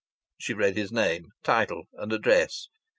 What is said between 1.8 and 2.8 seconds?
and address.